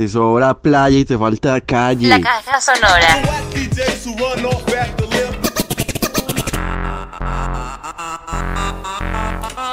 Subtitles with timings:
[0.00, 2.08] te sobra playa y te falta calle.
[2.08, 3.20] La caja sonora.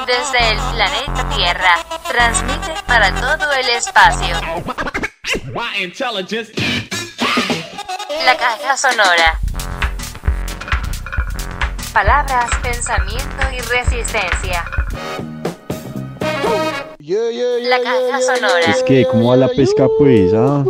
[0.05, 1.75] Desde el planeta Tierra,
[2.09, 4.35] transmite para todo el espacio.
[8.25, 9.39] La caja sonora.
[11.93, 14.65] Palabras, pensamiento y resistencia.
[17.09, 18.69] La caja sonora.
[18.69, 20.33] Es que, ¿cómo va la pesca pues?
[20.35, 20.65] Ah?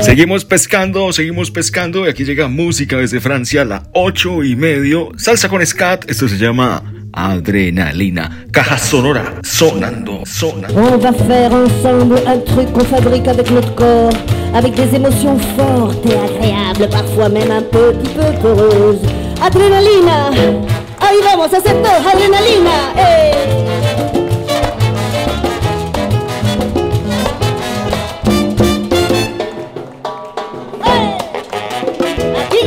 [0.00, 5.48] Seguimos pescando, seguimos pescando y aquí llega música desde Francia, la 8 y medio, salsa
[5.48, 10.80] con scat, esto se llama Adrenalina, caja sonora, sonando, sonando.
[10.80, 14.12] On va faire ensemble un truc qu'on fabrique avec notre corps,
[14.54, 19.23] avec des émotions fortes et agréables, parfois même un petit peu peureuses.
[19.40, 20.30] Adrenalina,
[21.00, 23.30] ahí vamos a hacer todo, adrenalina, eh.
[32.46, 32.58] Aquí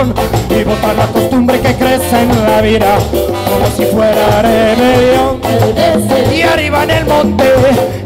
[0.00, 0.14] emoción
[0.50, 5.40] y botar la costumbre que crece en la vida, como si fuera rebelión.
[6.34, 7.44] Y arriba en el monte,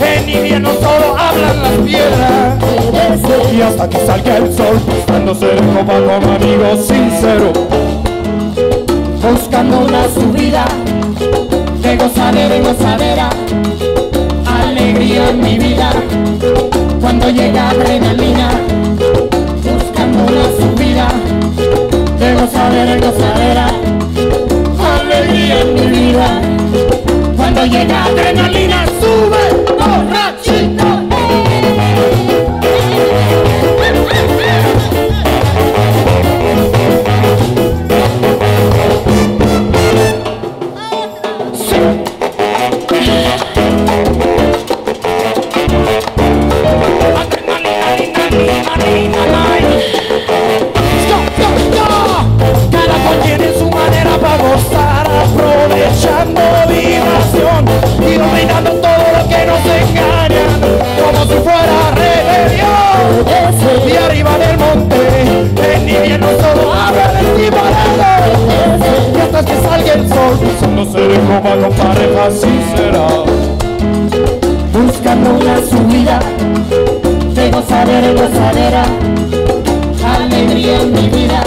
[0.00, 2.58] en invierno solo hablan las piedras.
[3.52, 7.58] Y hasta que salga el sol, buscándose de copa con amigos sinceros.
[9.22, 10.64] buscando una subida
[11.82, 13.30] de gozadera y gozadera,
[14.46, 15.90] alegría en mi vida,
[17.00, 18.50] cuando llega adrenalina,
[19.62, 21.08] buscando una subida
[22.44, 23.66] gozadera gozadera,
[24.96, 26.42] alegría en mi vida,
[27.38, 30.43] cuando llega adrenalina, sube borrachito.
[80.04, 81.42] Alegría en mi vida,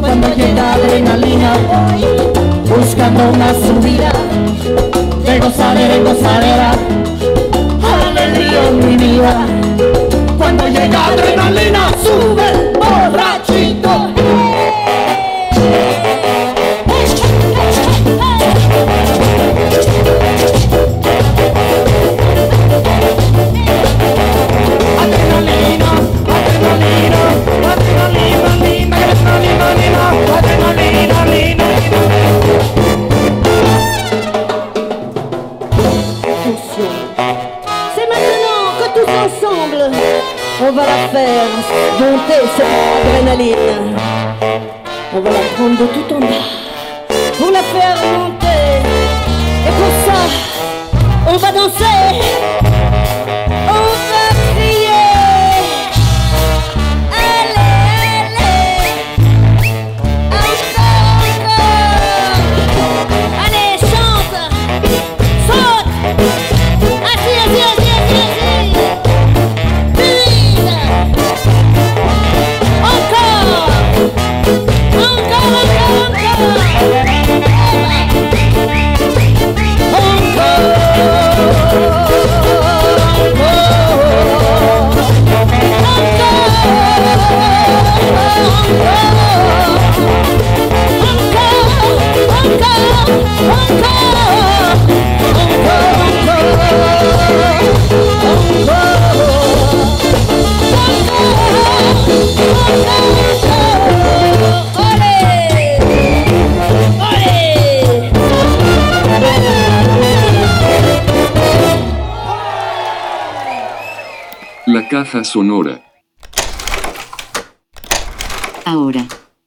[0.00, 1.52] cuando llega adrenalina,
[2.68, 4.12] buscando una subida.
[5.24, 6.72] De gozadera y gozadera,
[8.06, 9.46] alegría en mi vida,
[10.38, 12.53] cuando llega adrenalina, sube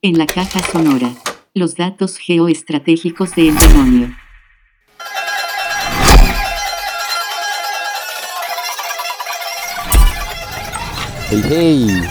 [0.08, 1.12] en la caja sonora,
[1.54, 4.16] los datos geoestratégicos de El Demonio.
[11.30, 12.02] Hey, hey.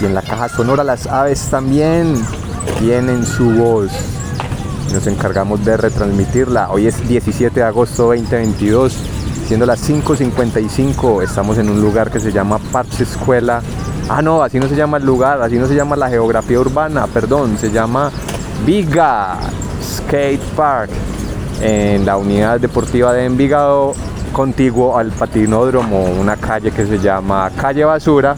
[0.00, 2.20] Y en la caja sonora las aves también
[2.80, 3.92] tienen su voz.
[4.92, 6.68] Nos encargamos de retransmitirla.
[6.72, 8.92] Hoy es 17 de agosto 2022,
[9.46, 11.22] siendo las 5.55.
[11.22, 13.62] Estamos en un lugar que se llama Parche Escuela.
[14.12, 17.06] Ah, no, así no se llama el lugar, así no se llama la geografía urbana,
[17.06, 18.10] perdón, se llama
[18.66, 19.38] Viga
[19.80, 20.90] Skate Park
[21.60, 23.94] en la unidad deportiva de Envigado
[24.32, 28.34] contiguo al patinódromo, una calle que se llama Calle Basura,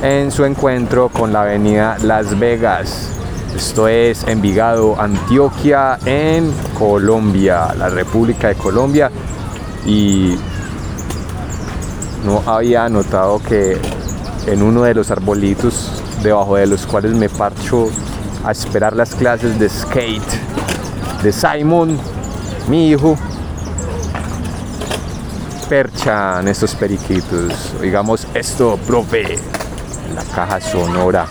[0.00, 3.10] en su encuentro con la avenida Las Vegas.
[3.54, 9.10] Esto es Envigado, Antioquia, en Colombia, la República de Colombia.
[9.84, 10.38] Y
[12.24, 13.76] no había notado que
[14.46, 17.88] en uno de los arbolitos debajo de los cuales me parcho
[18.44, 20.22] a esperar las clases de skate
[21.22, 21.98] de Simon,
[22.68, 23.16] mi hijo,
[25.68, 27.74] perchan estos periquitos.
[27.80, 29.38] Oigamos esto, profe,
[30.14, 31.26] la caja sonora.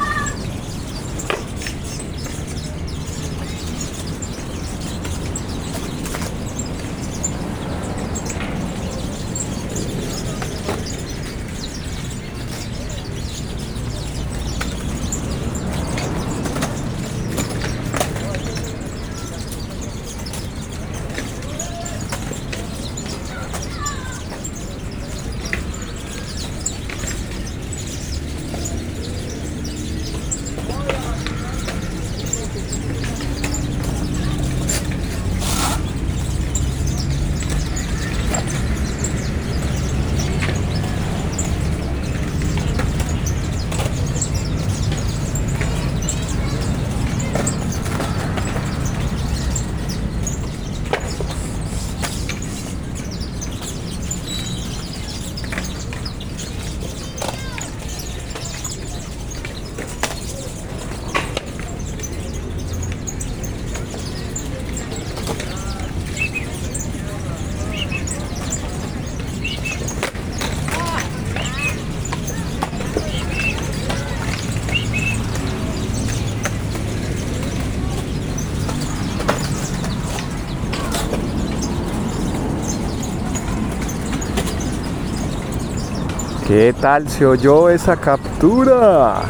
[86.51, 89.21] ¿Qué tal se oyó esa captura?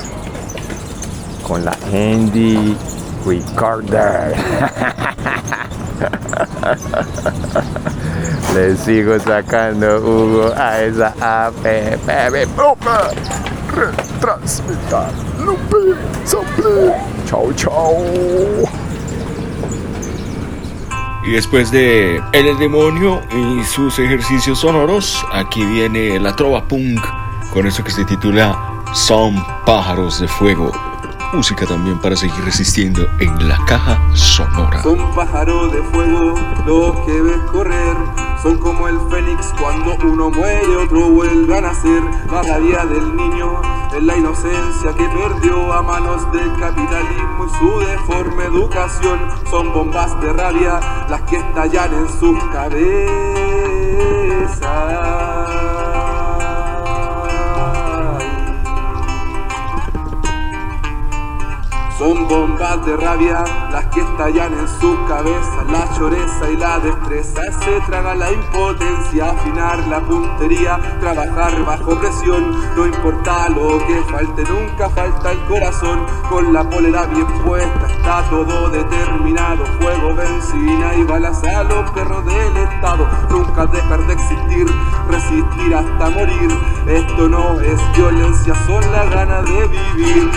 [1.48, 2.76] Con la Handy
[3.24, 4.36] Recorder.
[8.56, 11.64] Le sigo sacando Hugo a esa app.
[13.76, 15.12] Retransmitar.
[15.46, 15.96] Lupe.
[16.26, 16.96] Sample.
[17.28, 18.04] Chau, chau.
[21.24, 27.00] Y después de El Demonio y sus ejercicios sonoros, aquí viene la trova punk
[27.52, 28.58] con eso que se titula
[28.94, 30.72] Son pájaros de fuego.
[31.34, 34.84] Música también para seguir resistiendo en la caja sonora.
[34.84, 37.96] Son pájaros de fuego los que ves correr.
[38.44, 42.04] Son como el fénix cuando uno muere, otro vuelve a nacer.
[42.32, 43.62] La vida del niño
[43.96, 49.20] es la inocencia que perdió a manos del capitalismo y su deforme educación.
[49.50, 50.80] Son bombas de rabia
[51.10, 53.02] las que estallan en sus cabezas.
[62.02, 65.64] Son bombas de rabia las que estallan en su cabeza.
[65.70, 69.30] La choreza y la destreza se traga la impotencia.
[69.30, 72.60] Afinar la puntería, trabajar bajo presión.
[72.76, 76.00] No importa lo que falte, nunca falta el corazón.
[76.28, 79.64] Con la polera bien puesta está todo determinado.
[79.80, 83.08] Fuego, benzina y balas a los perros del Estado.
[83.30, 84.66] Nunca dejar de existir,
[85.08, 86.50] resistir hasta morir.
[86.88, 90.32] Esto no es violencia, son las ganas de vivir.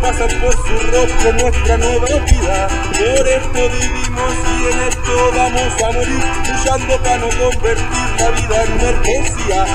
[0.00, 2.68] Pasan por su rostro nuestra nueva vida.
[2.92, 8.64] Por esto vivimos y en esto vamos a morir, luchando para no convertir la vida
[8.64, 9.66] en mercancía.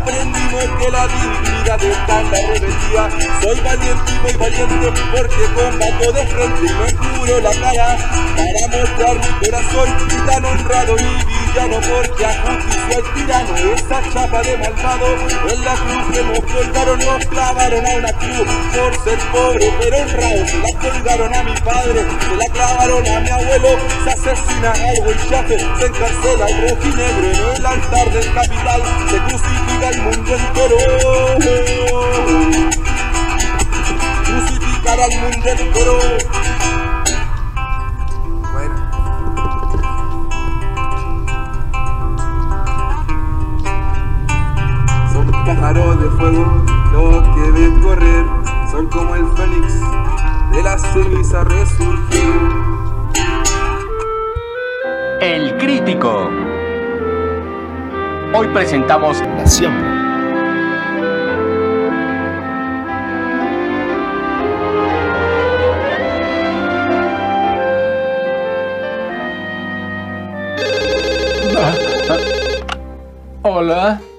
[0.00, 3.10] Aprendimos que la dignidad está en la rebeldía.
[3.42, 7.96] Soy valiente y voy valiente porque combato de frente y me curo la cara
[8.36, 14.42] para mostrar mi corazón y tan honrado mi villano porque ajustició al tirano esa chapa
[14.42, 15.06] de malvado
[15.50, 19.98] en la cruz que nos colgaron nos clavaron a una cruz por ser pobre pero
[19.98, 23.68] honrado se la colgaron a mi padre se la clavaron a mi abuelo,
[24.04, 29.88] se asesina al huichafe, se encarcela al rojinegro en el altar del capital, se crucifica
[29.90, 30.76] el mundo entero.
[34.24, 36.71] Crucificar al mundo entero.
[45.62, 48.24] Pájaros de fuego los que ven correr,
[48.72, 49.80] son como el fénix
[50.50, 52.32] de la ceniza resurgir.
[55.20, 56.28] El crítico.
[58.34, 59.88] Hoy presentamos La siembra.
[73.44, 74.11] Hola.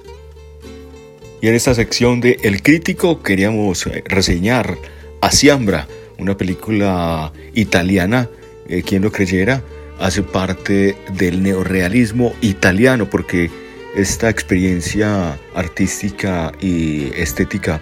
[1.43, 4.77] Y en esta sección de El Crítico queríamos eh, reseñar
[5.19, 8.29] Asiambra, una película italiana,
[8.69, 9.61] eh, quien lo creyera,
[9.99, 13.51] hace parte del neorealismo italiano, porque
[13.93, 17.81] esta experiencia artística y estética,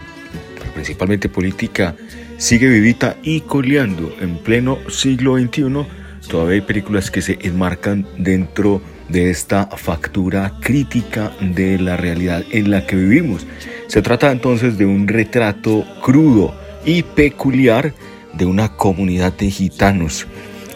[0.74, 1.96] principalmente política,
[2.40, 5.86] sigue vivita y coleando en pleno siglo XXI.
[6.28, 12.72] Todavía hay películas que se enmarcan dentro de esta factura crítica de la realidad en
[12.72, 13.46] la que vivimos.
[13.88, 17.94] Se trata entonces de un retrato crudo y peculiar
[18.34, 20.28] de una comunidad de gitanos,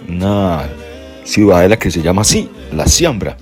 [0.09, 0.63] una
[1.23, 3.37] ciudadela que se llama así, La Siambra.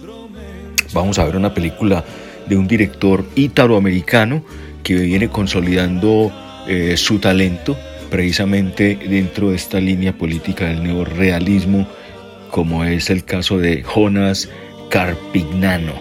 [0.94, 2.04] Vamos a ver una película
[2.48, 4.44] de un director italoamericano
[4.84, 6.32] que viene consolidando
[6.68, 7.78] eh, su talento
[8.10, 11.88] precisamente dentro de esta línea política del neorealismo,
[12.52, 14.50] como es el caso de Jonas
[14.94, 15.94] Carpignano.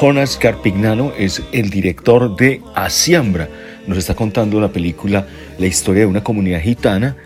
[0.00, 3.48] Jonas Carpignano es el director de Asiambra.
[3.88, 5.26] Nos está contando la película
[5.58, 7.16] la historia de una comunidad gitana,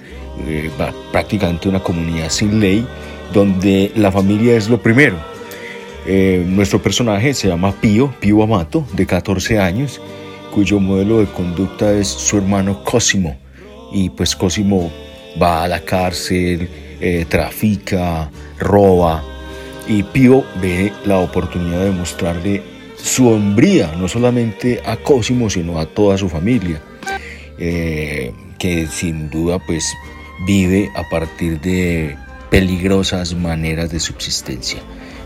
[0.48, 0.70] eh,
[1.12, 2.86] prácticamente una comunidad sin ley,
[3.30, 5.16] donde la familia es lo primero.
[6.06, 10.00] Eh, nuestro personaje se llama Pío, Pío Amato, de 14 años,
[10.50, 13.36] cuyo modelo de conducta es su hermano Cosimo.
[13.92, 14.90] Y pues Cosimo
[15.40, 16.70] va a la cárcel,
[17.02, 19.22] eh, trafica, roba.
[19.86, 22.62] Y Pío ve la oportunidad de mostrarle
[22.96, 26.80] su hombría, no solamente a Cosimo, sino a toda su familia,
[27.58, 29.92] eh, que sin duda pues
[30.46, 32.16] vive a partir de
[32.50, 34.80] peligrosas maneras de subsistencia.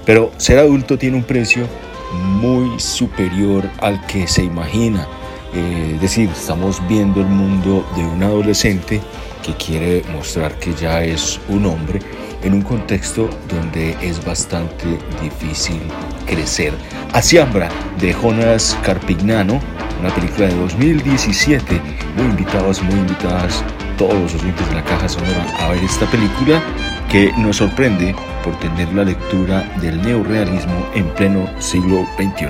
[0.04, 1.66] Pero ser adulto tiene un precio
[2.12, 5.06] muy superior al que se imagina.
[5.54, 9.00] Eh, es decir, estamos viendo el mundo de un adolescente
[9.44, 12.00] que quiere mostrar que ya es un hombre
[12.42, 15.80] en un contexto donde es bastante difícil
[16.26, 16.72] crecer.
[17.12, 17.68] Asiambra
[18.00, 19.60] de Jonas Carpignano,
[20.00, 21.80] una película de 2017.
[22.16, 23.64] Muy invitados, muy invitadas
[23.96, 26.62] todos los oyentes de la caja sonora a ver esta película
[27.10, 28.14] que nos sorprende
[28.44, 32.48] por tener la lectura del neorealismo en pleno siglo XXI.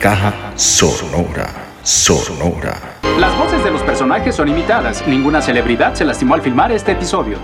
[0.00, 1.48] Caja sonora,
[1.82, 2.96] sonora.
[3.18, 5.06] Las voces de los personajes son imitadas.
[5.06, 7.38] Ninguna celebridad se lastimó al filmar este episodio.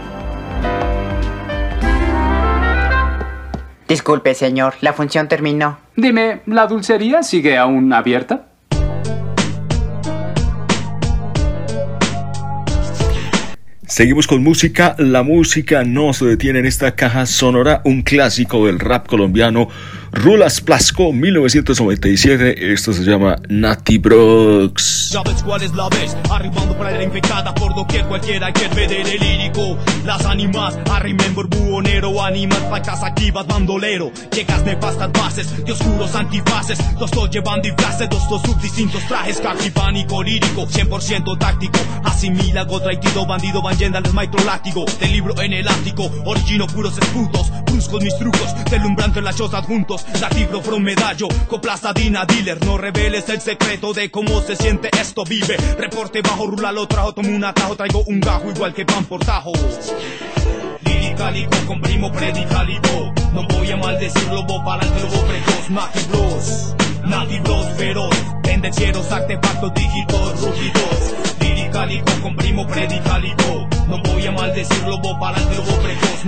[3.93, 5.79] Disculpe, señor, la función terminó.
[5.97, 8.47] Dime, ¿la dulcería sigue aún abierta?
[13.87, 14.97] Seguimos con música.
[14.97, 17.83] La música no se detiene en esta caja sonora.
[17.85, 19.69] Un clásico del rap colombiano.
[20.13, 22.73] Rulas Plasco, 1997.
[22.73, 25.09] Esto se llama Nati Brooks.
[25.11, 26.15] ¿Sabes cuál es la vez?
[26.31, 29.79] Arribando para la infectada por doquier cualquiera que ver el lírico.
[30.05, 34.13] Las animas, I remember buhonero, animas, pacas activas, bandolero.
[34.37, 36.79] Llegas nefastas bases, de oscuros antifaces.
[37.01, 39.41] Los dos llevan disfraces, dos dos subdistintos trajes.
[39.41, 41.79] Cartipánico lírico, 100% táctico.
[42.05, 44.85] Asimila, traitido, bandido, van yendales, maestro látigo.
[45.01, 47.51] Del libro en el ático, origino puros esputos.
[47.65, 50.02] Bruscos mis trucos, deslumbrante en las chozas juntos.
[50.21, 52.65] Latibro from medallo, coplastadina dealer.
[52.65, 55.57] No reveles el secreto de cómo se siente esto, vive.
[55.79, 59.25] Reporte bajo, rula lo trajo, tomo un atajo, traigo un gajo igual que pan por
[59.25, 59.53] tajo.
[60.85, 63.13] Liricalico con primo predicalico.
[63.33, 66.75] No voy a maldecirlo, vos para el lobo precoz, Nati Bros.
[67.05, 68.15] Nati Bros feroz,
[69.13, 71.15] artefactos dígitos, rugidos.
[71.41, 73.69] Liricalico con primo predicalico.
[73.89, 76.25] No voy a maldecirlo, vos para el lobo precoz.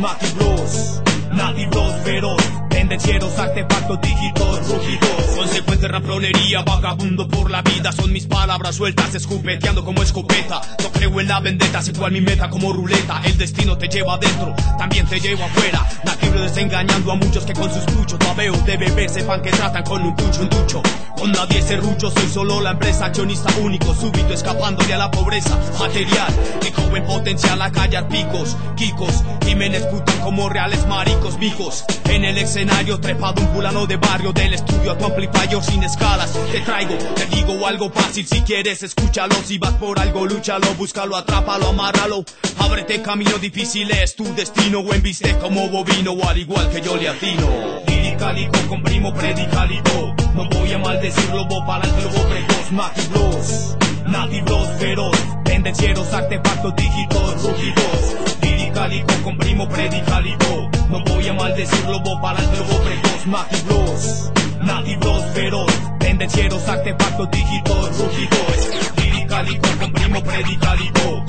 [1.33, 2.43] Nati Bros feroz,
[2.75, 7.93] Tendencieros, artefactos, dígitos, rugidos Consecuente rapronería, vagabundo por la vida.
[7.93, 10.61] Son mis palabras sueltas, escupeteando como escopeta.
[10.83, 13.21] No creo en la vendetta, sé cual mi meta como ruleta.
[13.25, 15.87] El destino te lleva adentro, también te lleva afuera.
[16.05, 20.03] Nativo desengañando a muchos que con sus puchos Babeos de bebé sepan que tratan con
[20.03, 20.83] un tucho, un ducho.
[21.17, 23.07] Con nadie serrucho, soy solo la empresa.
[23.07, 25.59] Accionista único, súbito, escapándole a la pobreza.
[25.79, 32.25] Material, que en potencial a callar picos Kikos, Jiménez putan como reales maricos Mijos, en
[32.25, 36.33] el escenario trepado un fulano de barrio Del estudio a tu amplifier sin escalas.
[36.51, 41.17] Te traigo, te digo algo fácil Si quieres escúchalo, si vas por algo lúchalo Búscalo,
[41.17, 42.25] atrápalo, amárralo.
[42.59, 44.81] Ábrete camino difícil es tu destino.
[44.81, 47.49] O embiste como bovino o al igual que yo le atino.
[47.87, 52.73] Liricalico, comprimo, predicalico No voy a maldecirlo, vos pa'lante, lo vos precoz.
[52.73, 55.17] Nativos, nativos feroz.
[55.45, 58.34] Tendencieros, artefactos, dígitos, rugidos
[58.75, 63.27] Liricalico, comprimo, predicalico No voy a maldecirlo, vos pa'lante, lo vos precoz.
[63.27, 65.73] Nativos, nativos feroz.
[66.01, 71.25] Tendencieros, artefactos, dígitos, rugidos Liricalico, comprimo, predicalico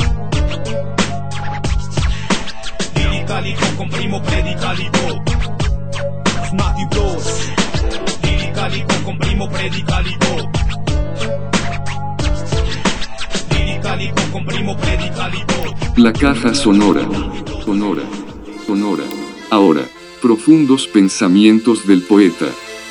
[2.96, 5.24] Liricalico, comprimo, predicalico
[6.50, 7.52] Snati Bros
[8.24, 10.65] Liricalico, comprimo, predicalico
[15.96, 17.08] La caja sonora,
[17.64, 18.02] sonora,
[18.66, 19.04] sonora.
[19.52, 19.84] Ahora,
[20.24, 22.48] profundos pensamientos del poeta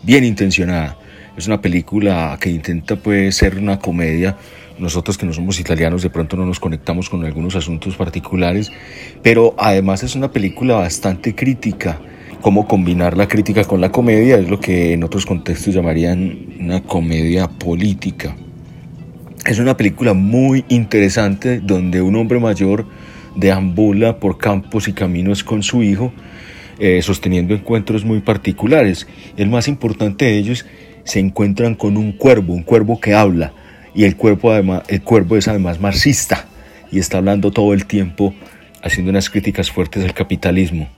[0.04, 1.00] bien intencionada.
[1.38, 4.36] Es una película que intenta pues, ser una comedia.
[4.80, 8.72] Nosotros que no somos italianos de pronto no nos conectamos con algunos asuntos particulares,
[9.22, 12.00] pero además es una película bastante crítica.
[12.42, 16.82] Cómo combinar la crítica con la comedia es lo que en otros contextos llamarían una
[16.82, 18.38] comedia política.
[19.46, 22.86] Es una película muy interesante donde un hombre mayor
[23.36, 26.14] deambula por campos y caminos con su hijo,
[26.80, 29.08] eh, sosteniendo encuentros muy particulares.
[29.36, 30.66] El más importante de ellos
[31.04, 33.52] se encuentran con un cuervo, un cuervo que habla,
[33.94, 36.48] y el cuervo, además, el cuervo es además marxista
[36.92, 38.34] y está hablando todo el tiempo,
[38.82, 40.90] haciendo unas críticas fuertes al capitalismo.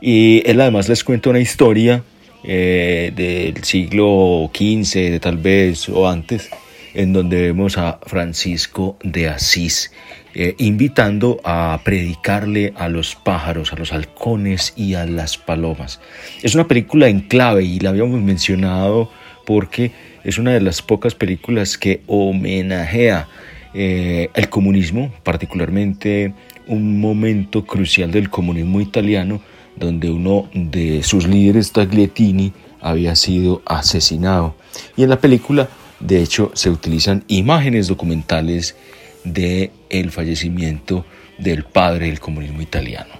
[0.00, 2.02] Y él además les cuenta una historia
[2.44, 6.48] eh, del siglo XV, tal vez, o antes,
[6.94, 9.90] en donde vemos a Francisco de Asís
[10.34, 16.00] eh, invitando a predicarle a los pájaros, a los halcones y a las palomas.
[16.42, 19.10] Es una película en clave y la habíamos mencionado
[19.46, 19.90] porque
[20.24, 23.28] es una de las pocas películas que homenajea
[23.74, 26.32] eh, el comunismo, particularmente
[26.66, 29.40] un momento crucial del comunismo italiano,
[29.76, 34.54] donde uno de sus líderes, Tagliatini, había sido asesinado.
[34.96, 35.68] Y en la película
[36.00, 38.76] de hecho, se utilizan imágenes documentales
[39.24, 39.72] de
[40.10, 41.04] fallecimiento
[41.38, 43.14] del padre del comunismo italiano.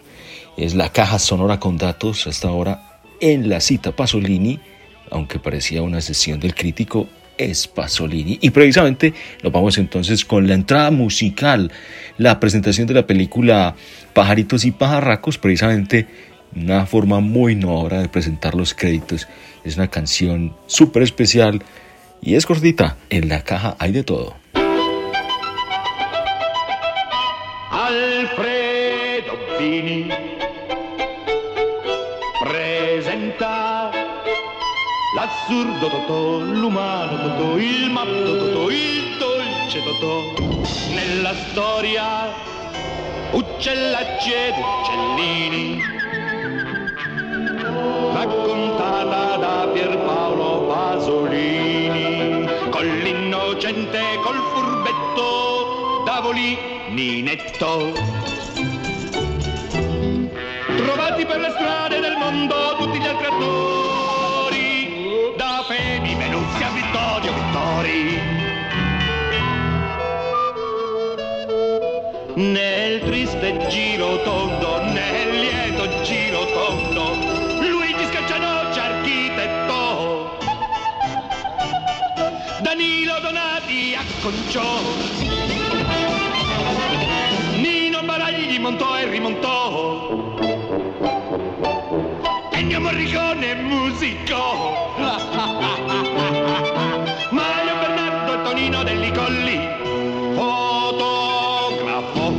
[0.57, 4.61] Es la caja sonora con datos hasta ahora en la cita Pasolini,
[5.11, 8.39] aunque parecía una sesión del crítico, es Pasolini.
[8.43, 11.71] Y precisamente nos vamos entonces con la entrada musical,
[12.19, 13.75] la presentación de la película
[14.13, 16.07] Pajaritos y Pajarracos, precisamente
[16.55, 19.29] una forma muy innovadora de presentar los créditos.
[19.65, 21.63] Es una canción súper especial
[22.21, 24.37] y es cortita, en la caja hay de todo.
[27.71, 30.09] Alfredo Bini
[32.43, 33.88] presenta
[35.19, 40.23] l'assurdo Totò, l'umano Totò, il matto Totò, il dolce Totò.
[40.95, 42.33] Nella storia
[43.33, 45.83] uccellacci ed uccellini.
[48.13, 52.47] Raccontata da Pierpaolo Pasolini.
[52.71, 56.57] Con l'innocente col furbetto Davoli
[57.23, 57.93] netto.
[60.77, 63.78] Trovati per le strade del mondo tutti gli altri attori
[67.79, 68.21] Vittori
[72.35, 77.15] nel triste giro tondo nel lieto giro tondo
[77.61, 80.39] Luigi Scaccianoci architetto
[82.61, 84.81] da Danilo Donati acconciò.
[87.61, 90.37] Nino Baragli gli montò e rimontò.
[92.53, 95.38] Ennio Morricone musicò.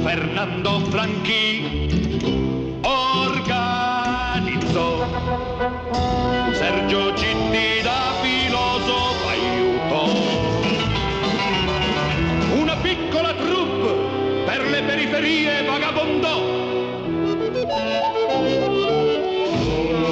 [0.10, 2.17] Fernando Franchi.
[2.82, 4.08] Organizzò.
[6.52, 10.10] Sergio Citti da filosofo aiutò.
[12.60, 13.93] Una piccola troupe
[14.45, 16.41] per le periferie vagabondò.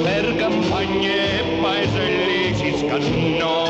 [0.04, 3.67] Per campagne e paeselli si scannò.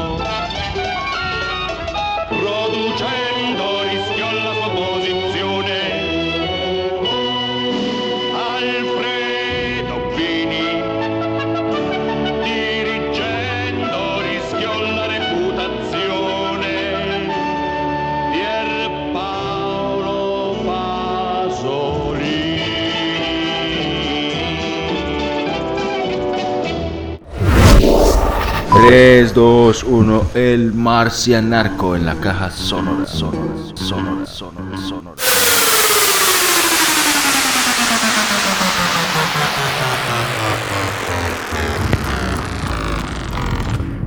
[28.89, 35.17] 3, 2, 1, el marcianarco en la caja sonora, sonora, sonora, sonora, sonora.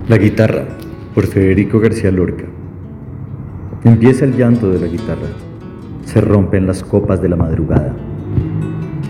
[0.07, 0.65] La guitarra,
[1.13, 2.45] por Federico García Lorca.
[3.83, 5.27] Empieza el llanto de la guitarra.
[6.05, 7.95] Se rompen las copas de la madrugada.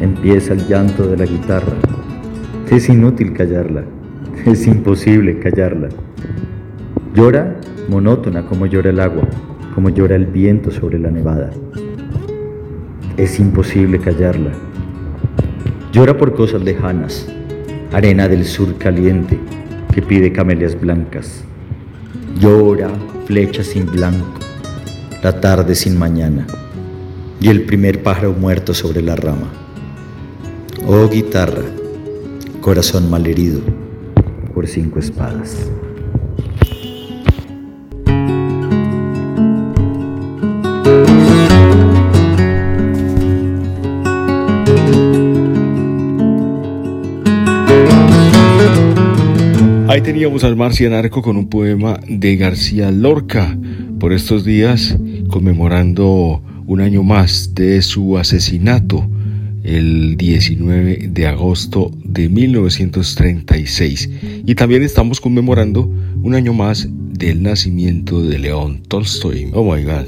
[0.01, 1.77] Empieza el llanto de la guitarra.
[2.69, 3.85] Es inútil callarla.
[4.45, 5.89] Es imposible callarla.
[7.13, 9.27] Llora monótona como llora el agua,
[9.75, 11.51] como llora el viento sobre la nevada.
[13.17, 14.49] Es imposible callarla.
[15.93, 17.27] Llora por cosas lejanas,
[17.93, 19.37] arena del sur caliente
[19.93, 21.43] que pide camelias blancas.
[22.39, 22.89] Llora
[23.25, 24.39] flecha sin blanco,
[25.21, 26.47] la tarde sin mañana
[27.39, 29.51] y el primer pájaro muerto sobre la rama.
[30.87, 31.61] Oh guitarra,
[32.59, 33.61] corazón malherido
[34.53, 35.69] por cinco espadas.
[49.87, 53.57] Ahí teníamos al Marcianarco con un poema de García Lorca,
[53.99, 59.09] por estos días conmemorando un año más de su asesinato,
[59.63, 64.09] el 19 de agosto de 1936.
[64.45, 65.89] Y también estamos conmemorando
[66.23, 69.49] un año más del nacimiento de León Tolstoy.
[69.53, 70.07] Oh my God.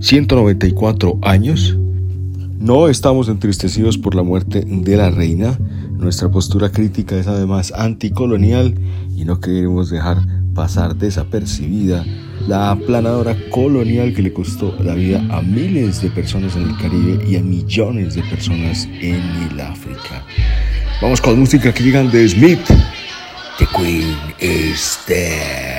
[0.00, 1.76] 194 años.
[2.58, 5.58] No estamos entristecidos por la muerte de la reina.
[5.92, 8.74] Nuestra postura crítica es además anticolonial
[9.16, 10.18] y no queremos dejar
[10.58, 12.04] pasar desapercibida
[12.48, 17.24] la aplanadora colonial que le costó la vida a miles de personas en el Caribe
[17.28, 20.24] y a millones de personas en el África.
[21.00, 22.66] Vamos con música que digan de Smith.
[23.60, 25.77] The Queen is dead.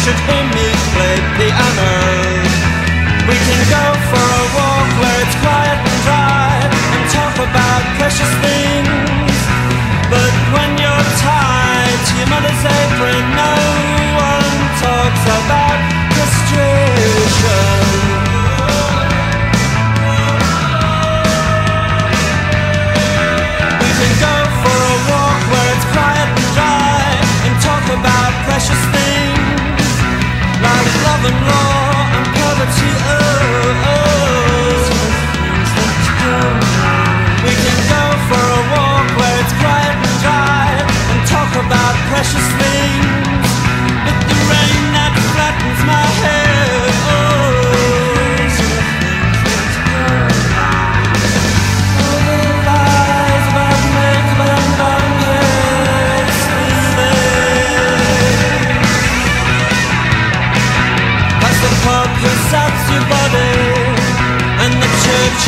[0.00, 0.39] should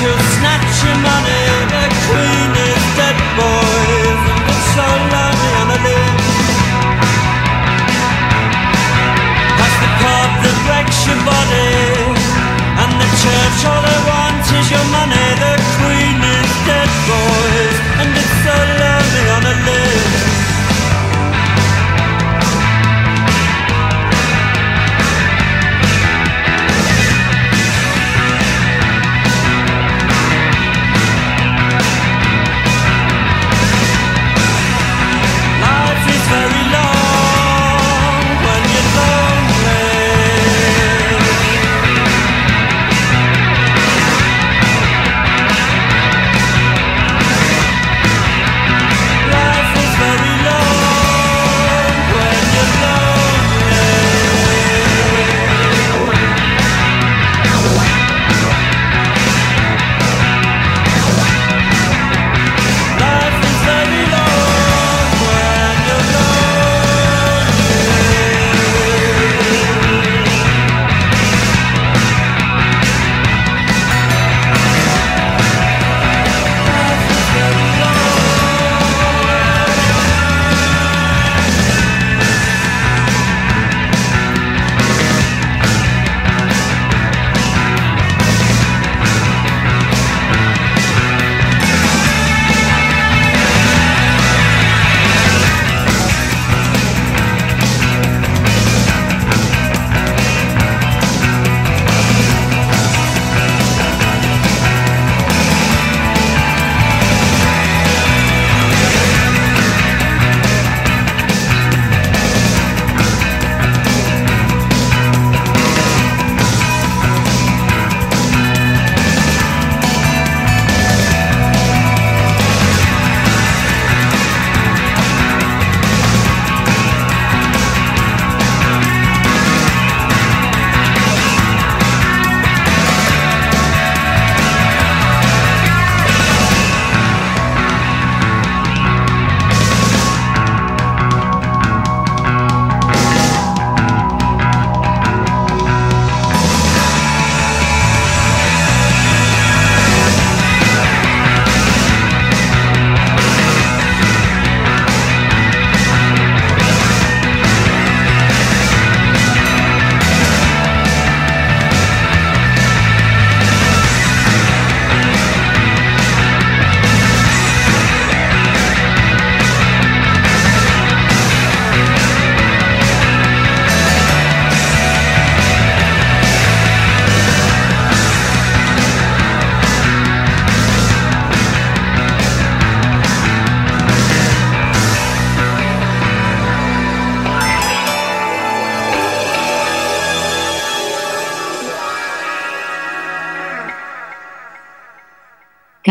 [0.03, 0.52] till it's not.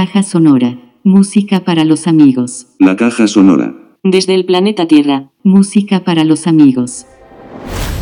[0.03, 0.79] Caja sonora.
[1.03, 2.65] Música para los amigos.
[2.79, 3.75] La caja sonora.
[4.01, 5.29] Desde el planeta Tierra.
[5.43, 7.05] Música para los amigos.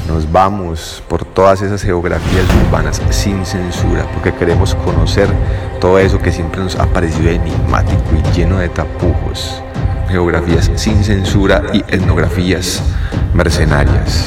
[0.07, 5.27] Nos vamos por todas esas geografías urbanas sin censura, porque queremos conocer
[5.81, 9.62] todo eso que siempre nos ha parecido enigmático y lleno de tapujos.
[10.07, 12.81] Geografías sin censura y etnografías
[13.33, 14.25] mercenarias.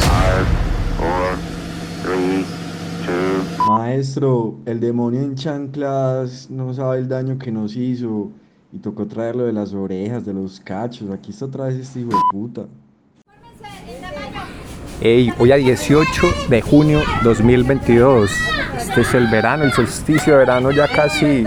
[3.92, 8.30] Maestro, el demonio en chanclas no sabe el daño que nos hizo
[8.72, 11.10] y tocó traerlo de las orejas, de los cachos.
[11.10, 12.62] Aquí está otra vez este hijo de puta.
[15.02, 18.30] Hey, hoy a 18 de junio 2022.
[18.78, 21.44] Este es el verano, el solsticio de verano ya casi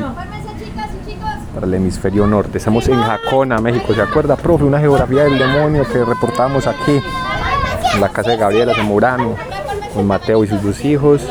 [1.55, 2.59] para el hemisferio norte.
[2.59, 3.91] Estamos en Jacona, México.
[3.95, 4.65] ¿Se acuerda, profe?
[4.65, 7.01] Una geografía del demonio que reportamos aquí.
[7.95, 9.35] en la casa de Gabriela Zamorano,
[9.95, 11.27] con Mateo y sus dos hijos,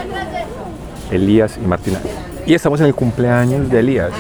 [1.11, 2.01] Elías y Martina.
[2.47, 4.13] Y estamos en el cumpleaños de Elías.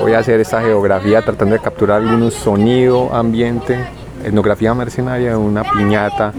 [0.00, 3.78] Voy a hacer esta geografía tratando de capturar algunos sonido, ambiente,
[4.24, 6.32] etnografía mercenaria de una piñata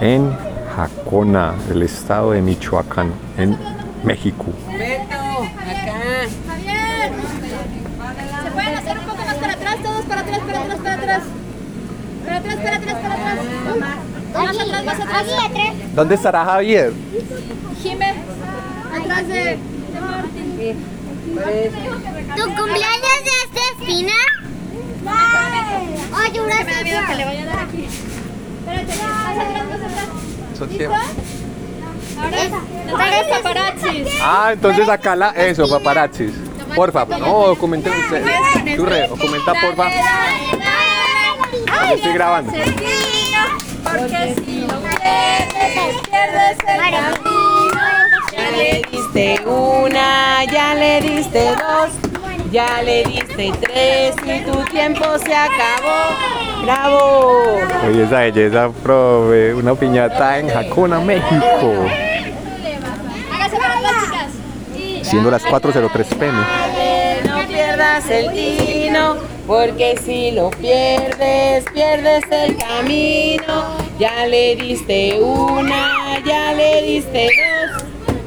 [0.00, 0.34] en
[0.74, 3.56] Jacona, el estado de Michoacán, en
[4.02, 4.46] México.
[4.68, 6.26] Beto, acá.
[8.44, 9.76] ¿Se pueden hacer un poco más para atrás?
[9.82, 11.22] Todos para atrás, para atrás, para atrás.
[12.24, 13.38] Para atrás, para atrás, para atrás.
[14.34, 15.26] Más atrás, más atrás.
[15.94, 16.92] ¿Dónde estará Javier?
[17.82, 18.14] Jime,
[18.94, 20.86] atrás de, de Martín.
[22.36, 24.12] ¿Tu cumpleaños es Destina?
[26.16, 27.88] Oye, una Me da miedo que le vaya a dar aquí.
[28.60, 29.62] Espérate, más atrás,
[32.18, 32.48] Ahora,
[32.86, 34.08] nos vemos paparazzis.
[34.22, 36.32] Ah, entonces acá la, eso, paparazzis.
[36.76, 38.76] Porfa, no, documenten ustedes.
[38.76, 39.90] Churre, documenta porfa.
[41.88, 42.52] Yo estoy grabando.
[42.52, 47.41] Porque si lo pierdes, pierdes el camino.
[48.52, 51.90] Ya le diste una, ya le diste dos,
[52.50, 56.62] ya le diste tres y tu tiempo se acabó.
[56.62, 57.60] ¡Bravo!
[57.88, 59.54] Oye, esa belleza, profe.
[59.54, 61.86] Una piñata en Jacona, México.
[65.02, 66.38] Siendo las 4.03 pm.
[67.26, 73.76] No pierdas el tino, porque si lo pierdes, pierdes el camino.
[73.98, 77.51] Ya le diste una, ya le diste dos,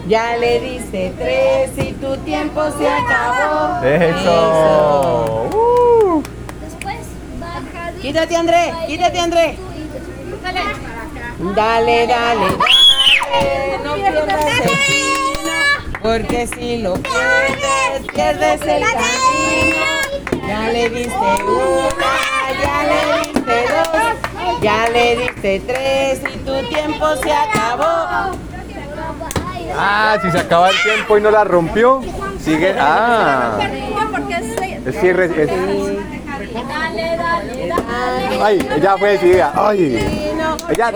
[0.07, 3.83] ya le diste tres y tu tiempo se acabó.
[3.85, 5.49] Eso.
[5.53, 6.23] Uh.
[8.01, 9.57] Quítate, André, quítate, André.
[11.55, 12.47] Dale, dale, dale,
[13.83, 15.51] no pierdas el tino,
[16.01, 20.47] porque si lo pierdes, pierdes el camino.
[20.47, 21.13] Ya le diste
[21.43, 22.13] una,
[22.61, 28.37] ya le diste dos, ya le diste tres y tu tiempo se acabó.
[29.77, 32.01] Ah, si se acaba el tiempo y no la rompió,
[32.43, 32.75] sigue.
[32.79, 33.57] Ah,
[34.85, 34.99] es...
[34.99, 35.25] cierre.
[35.25, 35.49] es-
[36.67, 38.43] Dale, dale, dale.
[38.43, 39.51] Ay, ella fue decidida.
[39.55, 39.95] Ay,
[40.69, 40.91] ella.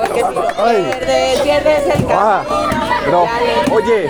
[0.57, 0.91] Ay.
[1.43, 2.43] Pierdes el Ah,
[3.05, 3.25] camino.
[3.75, 4.09] oye.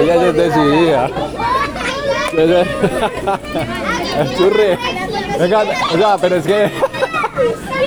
[0.00, 1.10] ella es decidida.
[4.36, 4.78] Churre.
[5.38, 6.64] Venga, o sea, pero es que.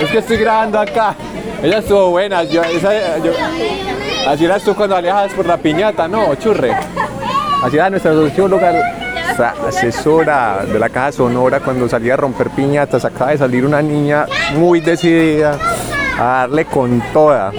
[0.00, 1.14] Es que estoy grabando acá.
[1.62, 2.44] Ella estuvo buena.
[2.44, 2.90] Yo, esa,
[4.28, 6.34] así eras tú cuando alejas por la piñata, ¿no?
[6.36, 6.72] Churre.
[7.64, 8.12] Así era nuestra
[9.36, 13.04] sa- asesora de la Caja Sonora cuando salía a romper piñatas.
[13.04, 15.58] Acaba de salir una niña muy decidida
[16.18, 17.52] a darle con toda.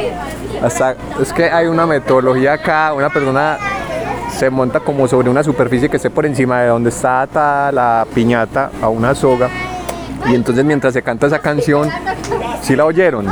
[0.63, 3.57] Hasta, es que hay una metodología acá, una persona
[4.38, 8.07] se monta como sobre una superficie que esté por encima de donde está atada la
[8.13, 9.49] piñata a una soga.
[10.29, 11.89] Y entonces mientras se canta esa canción,
[12.62, 13.28] si la oyeron?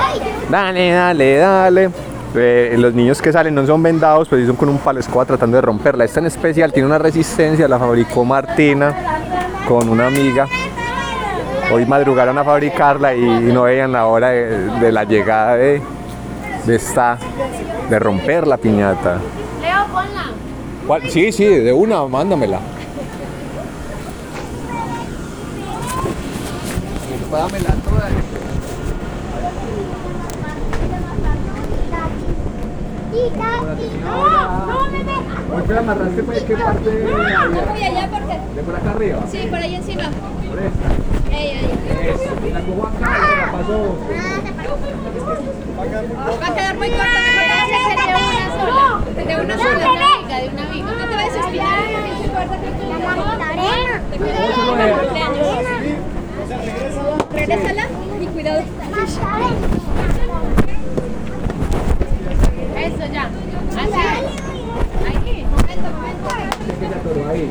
[0.49, 1.89] Dale, dale, dale.
[2.35, 5.25] Eh, los niños que salen no son vendados, pero sí son con un palo escoba
[5.25, 6.05] tratando de romperla.
[6.05, 8.93] Esta en especial tiene una resistencia, la fabricó Martina
[9.67, 10.47] con una amiga.
[11.73, 15.81] Hoy madrugaron a fabricarla y no veían la hora de, de la llegada de,
[16.65, 17.17] de esta,
[17.89, 19.17] de romper la piñata.
[19.61, 20.25] Leo, ponla.
[20.85, 21.09] ¿Cuál?
[21.09, 22.59] Sí, sí, de una, mándamela.
[27.31, 28.09] Dámela toda.
[35.49, 36.23] ¿Por qué la amarraste?
[36.23, 38.39] ¿Por qué parte No voy allá porque...
[38.55, 39.23] ¿De por acá arriba?
[39.31, 40.03] Sí, por ahí encima.
[40.47, 40.87] Por esta.
[41.31, 41.51] Ey.
[42.03, 42.35] Eso.
[42.53, 43.97] La cojo acá y la paso.
[45.77, 48.87] Va a quedar muy corta, mejor la haces de una sola.
[49.15, 50.91] De una sola, de una viga, de una viga.
[50.91, 51.41] No te vayas a
[52.47, 52.93] porque es que tú
[53.29, 53.57] Te.
[57.33, 57.85] Regrésala
[58.21, 58.61] y cuidado.
[63.13, 63.23] Ya.
[63.23, 63.93] Así.
[65.05, 65.45] Ahí.
[65.49, 66.27] Momento, momento.
[67.29, 67.45] Ahí.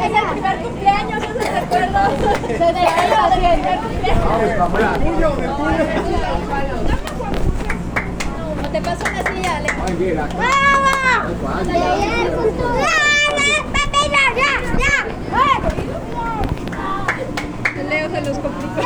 [0.00, 1.40] Es el primer cumpleaños, no se.
[2.46, 4.24] Se celebra el primer cumpleaños.
[8.62, 9.68] No te paso una silla, Ale.
[17.88, 18.80] Leo se los complicó.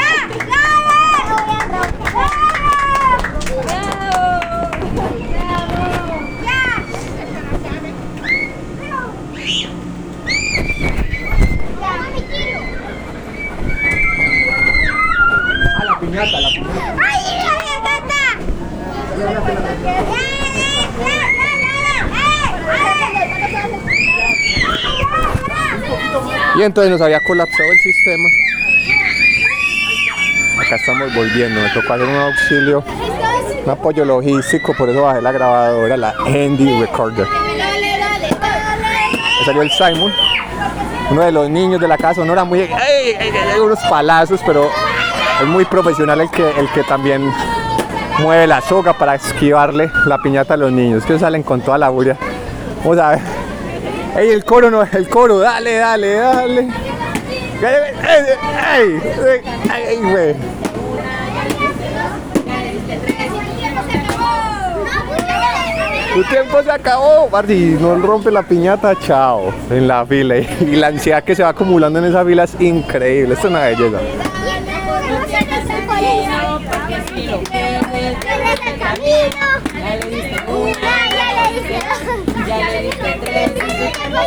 [14.61, 16.97] Ah, la piñata, la piñata.
[17.01, 17.55] ¡Ay, la
[19.85, 20.38] gata!
[26.59, 28.29] Y entonces nos había colapsado el sistema.
[30.61, 32.85] Acá estamos volviendo, me tocó hacer un auxilio,
[33.65, 37.29] un apoyo logístico, por eso bajé la grabadora, la Handy Recorder.
[39.39, 40.13] Me salió el Simon,
[41.13, 43.15] uno de los niños de la casa sonora, muy, ¡ay!
[43.21, 43.31] ¡ay!
[43.53, 43.61] ¡ay!
[43.61, 44.69] unos palazos, pero
[45.41, 47.33] es muy profesional el que, el que también
[48.19, 51.89] mueve la soga para esquivarle la piñata a los niños, que salen con toda la
[51.89, 52.17] bulla.
[52.83, 53.38] Vamos a ver.
[54.17, 54.83] ¡Ey, el coro no!
[54.83, 55.39] ¡El coro!
[55.39, 56.61] ¡Dale, dale, dale!
[56.61, 57.67] ¡Ey,
[58.03, 58.25] ey,
[58.75, 59.43] ey,
[59.75, 60.35] ey, ey, güey!
[66.15, 67.77] Tu tiempo se acabó, Marty.
[67.81, 69.53] No rompe la piñata, chao.
[69.71, 70.39] En la fila.
[70.39, 73.35] Y la ansiedad que se va acumulando en esa fila es increíble.
[73.35, 73.99] Esto es una belleza.
[81.59, 83.51] Ya le diste tres.
[83.51, 84.23] Lo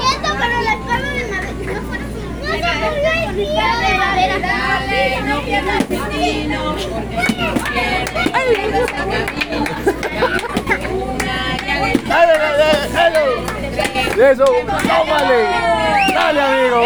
[0.00, 2.22] siento, pero la espalda de Martín no fue así.
[2.42, 4.36] No se volvió el día de madera.
[4.38, 5.84] Dale, no pierdas el
[6.90, 7.16] porque
[8.54, 9.64] pierdes, camino.
[10.92, 13.22] Una, ya le ¡Dale, dale, dale!
[14.30, 14.44] ¡Eso!
[14.44, 15.40] ¡Tómale!
[16.14, 16.80] ¡Dale, amigo!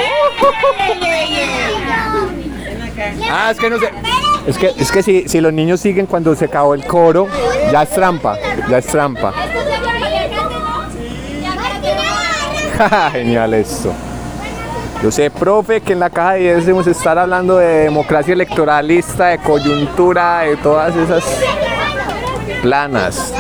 [3.31, 3.91] Ah, es que no sé.
[4.47, 7.27] Es que, es que si, si los niños siguen cuando se acabó el coro,
[7.73, 8.39] ya es trampa,
[8.69, 9.33] ya es trampa.
[13.13, 13.93] Genial esto.
[15.03, 19.27] Yo sé, profe, que en la caja de 10 debemos estar hablando de democracia electoralista,
[19.27, 21.25] de coyuntura, de todas esas
[22.63, 23.33] planas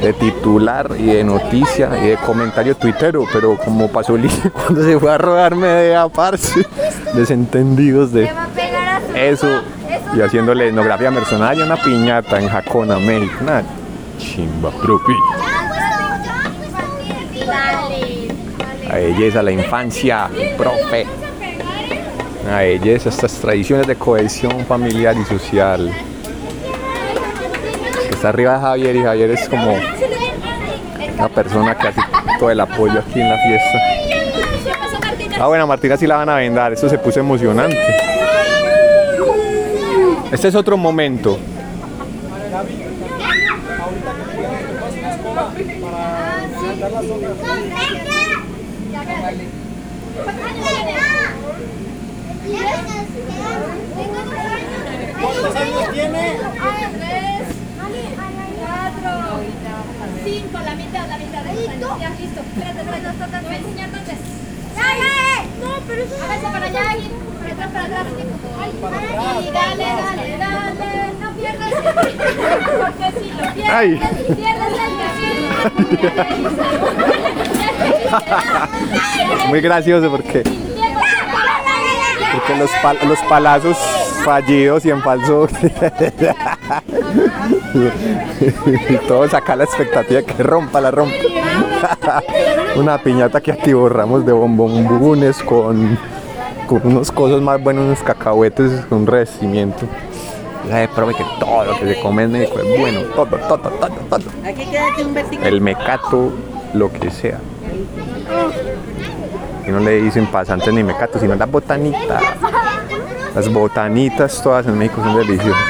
[0.00, 4.98] de titular y de noticia y de comentario tuitero, pero como pasó Lee cuando se
[4.98, 6.66] fue a rodarme de aparse,
[7.14, 8.30] desentendidos de
[9.14, 9.62] eso
[10.16, 13.62] y haciéndole etnografía mercenaria una piñata en Jacona, México, una
[14.18, 15.12] chimba propi.
[18.88, 21.06] La belleza, la infancia, profe.
[22.46, 25.90] La belleza, estas tradiciones de cohesión familiar y social.
[28.08, 29.76] Está arriba de Javier y Javier es como
[31.18, 32.00] una persona que hace
[32.38, 33.78] todo el apoyo aquí en la fiesta.
[35.40, 38.13] Ah, bueno, Martina sí la van a vendar, eso se puso emocionante.
[40.34, 41.38] Este es otro momento.
[55.20, 56.36] ¿Cuántos años tiene?
[60.24, 61.44] Cinco, la mitad, la mitad.
[62.00, 62.40] Ya, listo.
[62.40, 63.38] Espérate, espérate, espérate.
[63.38, 63.88] Te voy a enseñar.
[65.60, 66.16] No, pero eso...
[66.52, 67.23] Para allá,
[69.52, 71.12] dale, dale, dale.
[71.20, 71.78] No pierdas el.
[72.78, 73.90] Porque si lo pierdes, Ay.
[74.26, 76.34] pierdes el camino.
[79.48, 80.42] Muy gracioso porque,
[82.32, 83.76] porque los, pal- los palazos
[84.24, 85.48] fallidos y en falso.
[88.90, 91.14] y todo saca la expectativa que rompa la rompa.
[92.76, 95.96] Una piñata que atiborramos de bombombunes con,
[96.66, 99.86] con unos cosas más buenos, unos cacahuetes, un revestimiento.
[100.64, 103.90] De profe que todo lo que se come en México es bueno, todo, todo, todo,
[104.08, 104.22] todo.
[104.44, 105.44] Aquí quédate un.
[105.44, 106.32] El mecato,
[106.72, 107.38] lo que sea.
[109.66, 112.22] Y no le dicen pasantes ni mecato, sino las botanitas.
[113.34, 115.60] Las botanitas todas en México son deliciosas.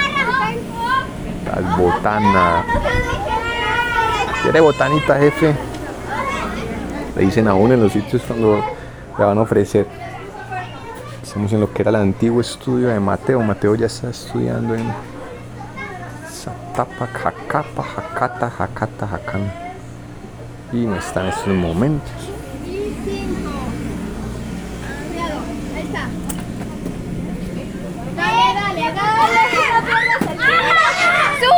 [1.45, 2.65] Las botanas.
[4.43, 5.55] ¿Quiere botanita, jefe?
[7.17, 8.65] Le dicen a uno en los sitios cuando
[9.19, 9.87] le van a ofrecer.
[11.35, 13.41] Estamos en lo que era el antiguo estudio de Mateo.
[13.41, 14.85] Mateo ya está estudiando en
[16.30, 19.53] Zatapa, Jacapa, Jacata, Jacata, Jacán.
[20.72, 22.12] Y no está en estos momentos.
[31.41, 31.49] ¡Su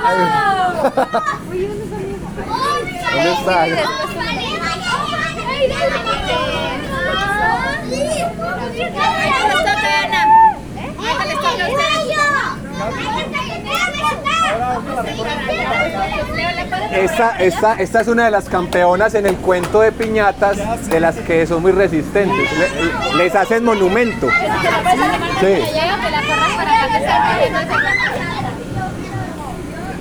[0.00, 0.53] boca!
[16.92, 21.16] Esta, esta, esta es una de las campeonas en el cuento de piñatas de las
[21.16, 22.48] que son muy resistentes.
[22.58, 24.28] Le- les hacen monumento.
[25.40, 25.62] Sí.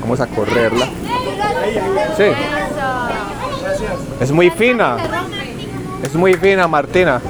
[0.03, 0.85] Vamos a correrla.
[2.17, 2.25] Sí.
[4.19, 4.97] Es muy fina.
[6.03, 7.21] Es muy fina, Martina.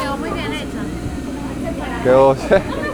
[0.00, 2.02] quedó muy bien hecha.
[2.02, 2.36] Quedó-.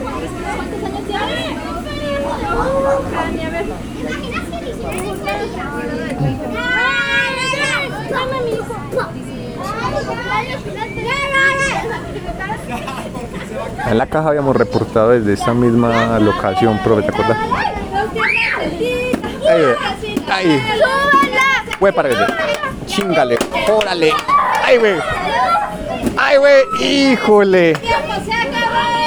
[13.88, 17.36] En la caja habíamos reportado desde esa misma locación, profe, ¿te acuerdas?
[19.48, 19.64] Ahí,
[20.30, 20.62] ahí.
[21.80, 22.08] Güey, para
[22.86, 23.38] Chingale,
[23.68, 24.12] órale.
[24.64, 24.94] Ay, güey.
[26.16, 27.74] Ay, güey, híjole.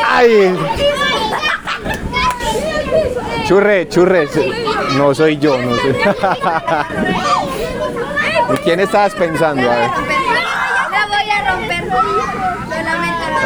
[0.07, 0.57] Ay.
[3.47, 4.27] Churre, churre.
[4.97, 5.95] No soy yo, no soy.
[8.53, 9.69] ¿Y quién estabas pensando?
[9.71, 9.89] A ver.
[10.91, 11.83] La voy a romper.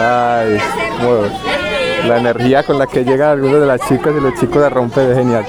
[0.01, 0.61] Ay,
[1.03, 1.58] bueno,
[2.09, 5.11] la energía con la que llegan algunos de las chicas y los chicos de rompe
[5.11, 5.45] es genial.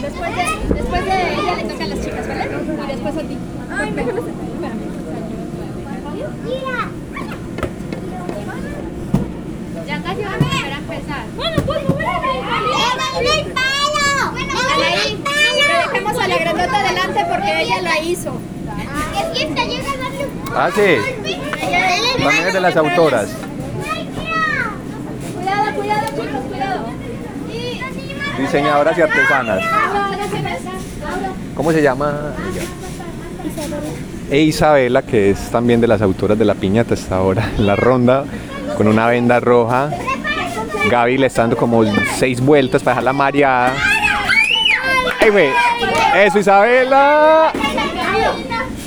[0.00, 2.44] Después de, después de ella le toca a las chicas, ¿vale?
[2.44, 3.36] Y después a ti.
[3.76, 4.20] Ay, déjame.
[9.88, 11.24] Ya casi vamos a a empezar.
[11.34, 12.06] Bueno, pues mover
[13.24, 13.66] el palo.
[14.76, 18.38] Anaí, pero dejemos a la grandota adelante porque ella la hizo.
[19.16, 20.98] Es que te llega a darle un Ah, sí.
[22.22, 23.28] También es de las autoras.
[25.34, 26.86] Cuidado, cuidado, chicos, cuidado.
[28.38, 29.60] Diseñadoras y artesanas.
[31.54, 32.32] ¿Cómo se llama?
[34.30, 37.76] E Isabela, que es también de las autoras de la piñata, está ahora en la
[37.76, 38.24] ronda
[38.76, 39.90] con una venda roja.
[40.90, 41.82] Gaby le está dando como
[42.18, 43.72] seis vueltas para dejarla mareada.
[45.20, 45.48] ¡Ay, güey!
[46.14, 47.52] ¡Eso, Isabela!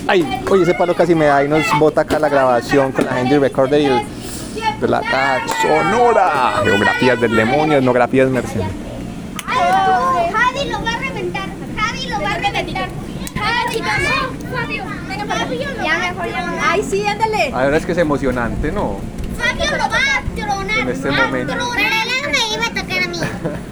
[0.07, 0.41] ¡Ay!
[0.49, 3.37] Oye, ese palo casi me da y nos bota acá la grabación con la Handy
[3.37, 4.01] Recorder y el-
[4.79, 5.01] de la
[5.61, 6.61] sonora.
[6.63, 8.75] Geografías del demonio, etnografías mercenarias.
[9.45, 11.49] Javi lo va a reventar.
[11.77, 12.87] Javi lo va a reventar.
[13.81, 14.55] Javi, no.
[14.57, 15.41] Fabio, venga para
[15.83, 16.53] Ya mejor ya no.
[16.67, 17.51] Ay, sí, ándale.
[17.53, 18.97] Ahora es que es emocionante, ¿no?
[19.37, 20.79] Fabio lo va a tronar.
[20.79, 21.53] En este momento.
[21.53, 21.73] Pero luego
[22.31, 23.17] me iba a tocar a mí.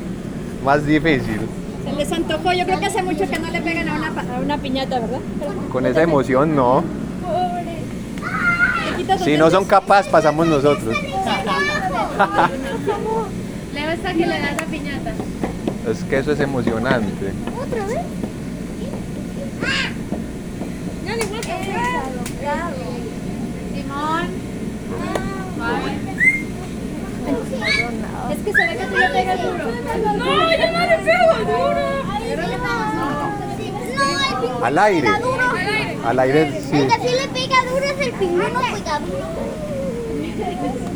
[0.65, 1.41] Más difícil.
[1.85, 2.53] Se les antojó.
[2.53, 4.99] Yo creo que hace mucho que no le pegan a una, pa- a una piñata,
[4.99, 5.19] ¿verdad?
[5.71, 6.83] Con esa emoción, no.
[7.23, 7.77] Pobre.
[8.89, 10.95] ¿Te quitas Si no son capaces, pasamos nosotros.
[13.73, 15.11] Le basta que le das la piñata.
[15.89, 17.31] Es que eso es emocionante.
[17.61, 17.97] ¿Otra vez?
[21.03, 21.47] No, le igual
[23.73, 24.27] Simón.
[28.31, 29.57] Es que se ve que tú le pegas duro.
[29.57, 31.83] No, yo no le pego duro.
[33.95, 35.07] No, Al aire.
[36.05, 36.77] Al aire, sí.
[36.77, 39.27] El que sí le pega duro es el pingüino pega duro.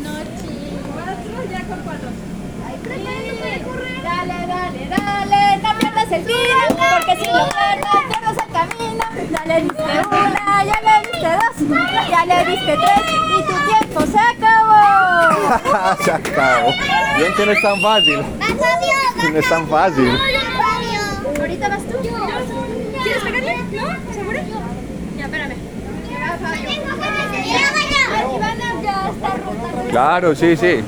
[0.02, 1.44] No, chicos.
[1.50, 2.08] Ya con cuatro.
[4.02, 5.71] Dale, dale, dale, no
[6.02, 6.38] pierdas el tiro,
[6.68, 9.04] porque si lo pierdes, pierdes el camino.
[9.30, 11.54] Ya le diste una, ya le diste dos,
[12.10, 14.82] ya le diste tres, y tu tiempo se acabó.
[16.02, 16.70] Se acabó.
[17.18, 18.18] Bien que no es tan fácil.
[19.32, 20.18] No es tan fácil.
[21.38, 21.98] Ahorita vas tú.
[23.02, 23.56] ¿Quieres pegarle?
[23.72, 24.12] ¿No?
[24.14, 24.38] ¿Seguro?
[25.18, 25.56] Ya, espérame.
[28.36, 29.90] Ivana ya está rota.
[29.90, 30.82] Claro, sí, sí.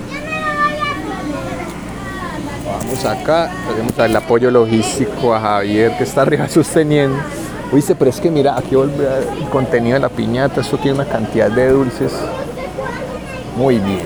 [2.85, 7.17] Vamos acá, hacemos el apoyo logístico a Javier que está arriba sosteniendo.
[7.73, 9.07] Oíste, pero es que mira, aquí vuelve
[9.39, 12.13] el contenido de la piñata, esto tiene una cantidad de dulces.
[13.57, 14.03] Muy bien.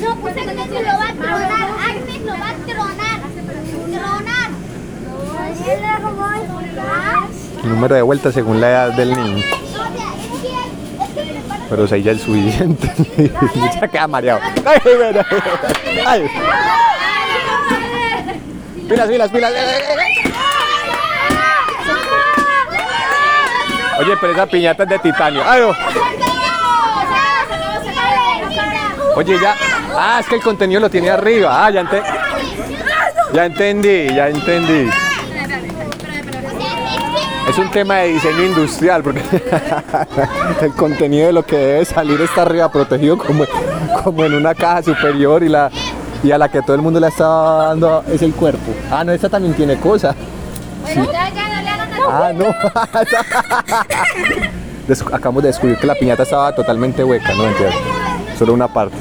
[0.00, 1.77] No, pues lo va a tronar.
[2.24, 3.20] Lo va a tronar.
[3.92, 4.50] Tronar.
[7.62, 9.44] El número de vueltas según la edad del niño.
[11.68, 12.90] Pero seis ya es suficiente.
[13.80, 14.40] ya queda mareado.
[14.64, 15.20] Ay, bueno.
[16.06, 16.30] Ay.
[18.88, 19.52] Pilas, pilas, pilas.
[24.00, 25.42] Oye, pero esa piñata es de titanio.
[25.44, 25.62] Ay.
[29.16, 29.56] Oye, ya.
[30.00, 31.66] Ah, es que el contenido lo tiene arriba.
[31.66, 32.02] Ah, ya, ente-
[33.32, 34.88] ya entendí, ya entendí.
[37.48, 39.20] Es un tema de diseño industrial porque
[40.62, 43.44] el contenido de lo que debe salir está arriba protegido como,
[44.04, 45.70] como en una caja superior y la
[46.22, 48.72] y a la que todo el mundo le está dando es el cuerpo.
[48.90, 50.14] Ah, no, esta también tiene cosas.
[50.86, 51.00] Sí.
[52.08, 52.46] Ah, no.
[55.12, 57.76] Acabamos de descubrir que la piñata estaba totalmente hueca, no entiendo.
[58.38, 58.96] Solo una parte.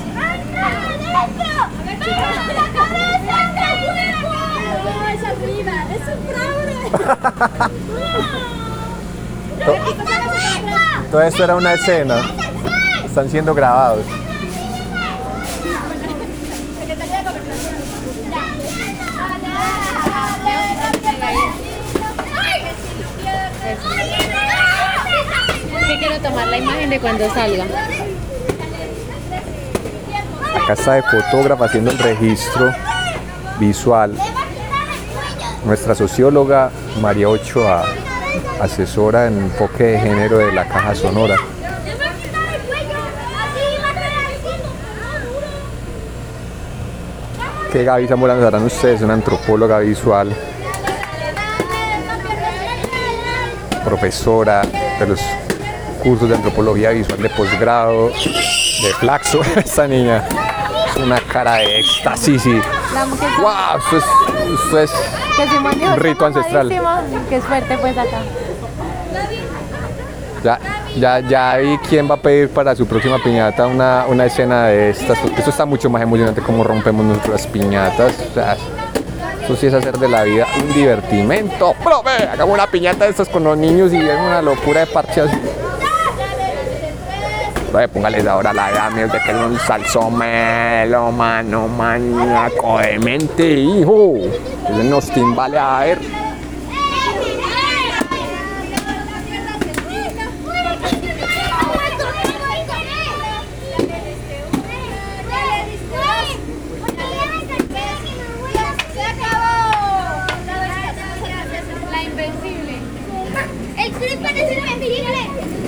[9.65, 9.77] todo,
[11.11, 12.21] todo esto era una escena.
[13.05, 14.05] Están siendo grabados.
[25.99, 27.65] quiero tomar la imagen de cuando salga.
[30.63, 32.71] Acá está de fotógrafa haciendo el registro
[33.59, 34.13] visual
[35.67, 37.83] nuestra socióloga María Ochoa,
[38.61, 41.35] asesora en enfoque de género de la Caja Sonora.
[47.69, 50.33] Que Gaby Zamorano darán ustedes, una antropóloga visual,
[53.83, 54.61] profesora
[54.99, 55.19] de los
[56.01, 60.23] cursos de antropología visual de posgrado, de Flaxo, esta niña.
[60.87, 62.53] Es una cara de éxtasis y
[63.41, 63.77] ¡Wow!
[63.77, 64.05] Esto es,
[64.63, 66.67] esto es Que Simón dijo, un rito "Está ancestral.
[66.73, 67.21] mamadísimo".
[67.29, 68.17] Qué suerte pues acá.
[70.43, 70.59] Ya,
[70.97, 74.91] ya, ya vi quién va a pedir para su próxima piñata una, una escena de
[74.91, 75.17] estas.
[75.19, 78.13] porque Esto está mucho más emocionante como rompemos nuestras piñatas.
[78.31, 78.55] O sea,
[79.43, 81.73] eso sí es hacer de la vida un divertimento.
[81.83, 82.27] ¡Profe!
[82.31, 84.87] Hagamos una piñata de estas con los niños y es una locura de
[87.71, 93.49] Profe, póngales ahora la edad mío de que es un salsomelo, mano, maníaco de mente,
[93.53, 94.15] hijo.
[94.69, 95.99] Ese nos timbale a ver.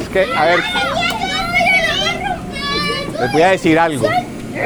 [0.02, 0.60] Es que, a ver,
[3.22, 4.08] les voy a decir algo.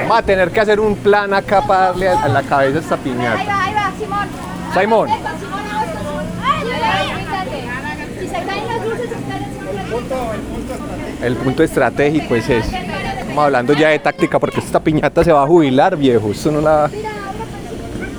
[0.09, 2.95] Va a tener que hacer un plan acá para darle a la cabeza a esta
[2.95, 3.43] Ahí piñata.
[3.45, 4.27] va, ahí va, Simón.
[4.73, 5.09] Simón.
[11.21, 12.77] El punto estratégico es ese.
[13.19, 16.31] Estamos hablando ya de táctica porque esta piñata se va a jubilar, viejo.
[16.31, 16.89] Esto no la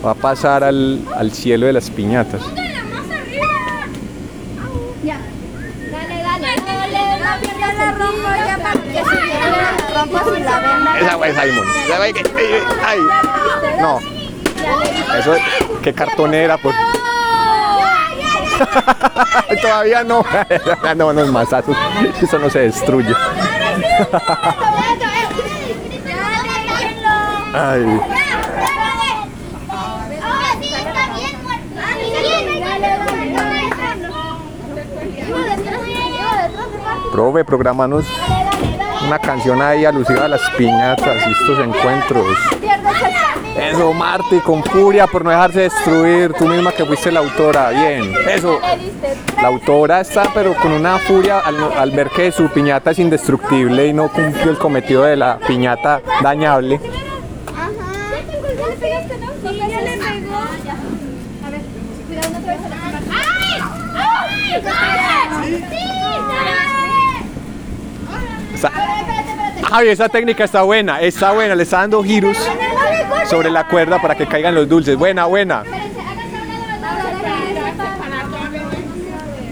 [0.04, 2.40] va a pasar al, al cielo de las piñatas.
[5.04, 5.18] Ya.
[5.90, 7.20] Dale, dale, dale.
[7.20, 7.92] La pierna la
[9.94, 10.98] rompo se la venda.
[10.98, 11.66] Esa Simon.
[11.86, 12.46] Esa fue que- ay,
[12.86, 12.98] ay.
[13.80, 13.98] No,
[15.18, 15.34] eso
[15.82, 16.74] qué cartonera por
[19.62, 20.24] todavía no.
[20.96, 21.52] no, no es más,
[22.22, 23.14] eso no se destruye.
[27.56, 28.00] Ay.
[37.12, 38.04] Profe, programanos
[39.06, 42.26] una canción ahí alusiva a las piñatas y estos encuentros.
[43.56, 46.32] Eso, Marty, con furia por no dejarse destruir.
[46.32, 47.70] Tú misma que fuiste la autora.
[47.70, 48.58] Bien, eso.
[49.40, 53.86] La autora está, pero con una furia al, al ver que su piñata es indestructible
[53.86, 56.80] y no cumplió el cometido de la piñata dañable.
[68.54, 68.70] Esa-
[69.74, 71.56] Javi, esa técnica está buena, está buena.
[71.56, 72.38] Le está dando giros
[73.28, 74.96] sobre la cuerda para que caigan los dulces.
[74.96, 75.64] Buena, buena.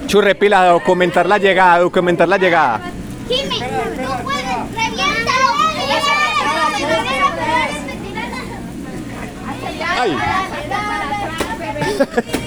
[0.07, 2.81] Churrepila, documentar la llegada, documentar la llegada.
[3.29, 3.59] Jimmy,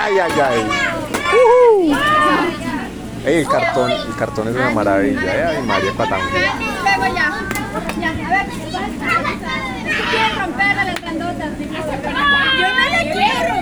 [0.00, 0.18] Ay.
[0.18, 0.60] Ay, ay.
[3.26, 5.44] Ey, el cartón, el cartón es una maravilla, ¿eh?
[5.58, 6.20] Ay, María Patán.
[6.30, 7.26] Luego ya.
[8.00, 8.46] Ya, a ver.
[10.10, 11.50] Quieren romperla las grandotas.
[11.58, 13.54] Yo no le quiero.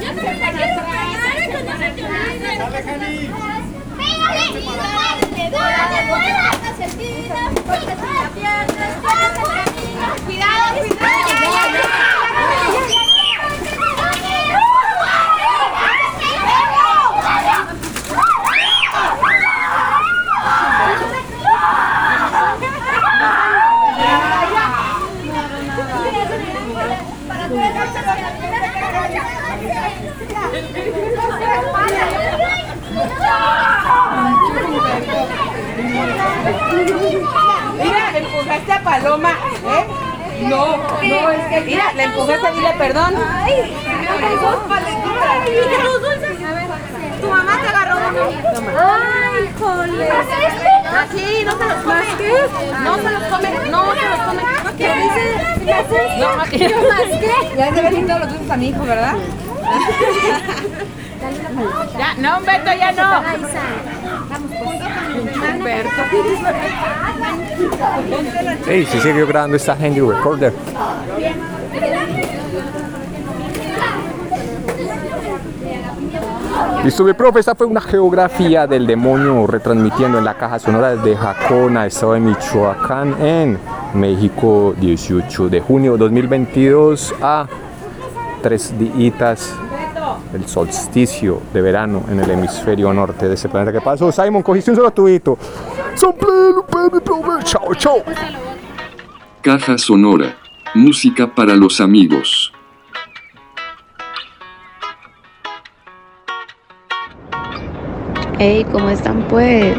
[0.00, 1.18] Yo no le quiero pegar.
[3.96, 4.44] Pégale.
[5.50, 5.96] Dale, dale,
[7.66, 9.46] porque si la pierdes, camino.
[10.26, 10.64] Cuidado,
[36.84, 39.30] Mira, empujaste a Paloma,
[39.66, 39.86] ¿eh?
[40.42, 43.14] No, no, es que mira, la empujaste, dile perdón.
[43.16, 43.76] Ay,
[47.20, 47.96] Tu mamá te agarró
[48.78, 50.08] Ay, jole.
[50.10, 52.04] Así, no se los come.
[52.84, 54.42] No se los come, no se los come.
[54.78, 55.48] ¿Qué dice?
[56.18, 57.54] No, ¿Yo más qué?
[57.56, 59.14] Ya debe ser todos los dulces a mi hijo, ¿verdad?
[61.98, 63.22] Ya, no, Humberto, ya no.
[65.18, 65.90] Humberto.
[68.66, 70.52] Hey, se siguió grabando esta handy recorder.
[76.84, 81.16] Listo, mi profe, esta fue una geografía del demonio retransmitiendo en la caja sonora desde
[81.16, 83.58] Jacona, estado de Michoacán, en
[83.94, 87.46] México, 18 de junio 2022 a
[88.42, 89.54] tres días
[90.32, 93.72] del solsticio de verano en el hemisferio norte de ese planeta.
[93.72, 94.12] ¿Qué pasó?
[94.12, 95.38] Simon, cogiste un solo tubito.
[97.44, 98.02] Chao, chao.
[99.42, 100.36] Caja sonora.
[100.74, 102.52] Música para los amigos.
[108.38, 109.76] Hey, ¿cómo están pues?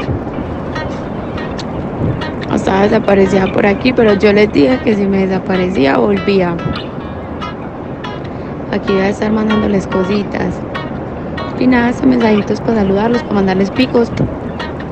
[2.53, 6.57] Estaba desaparecida por aquí, pero yo les dije que si me desaparecía volvía.
[8.72, 10.55] Aquí voy a estar mandándoles cositas.
[11.59, 14.11] Y nada, estos mensajitos para saludarlos, para mandarles picos.